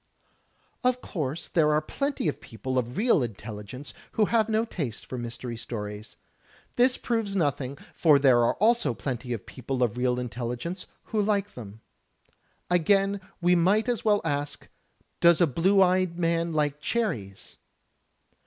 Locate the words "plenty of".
1.79-2.41, 8.95-9.45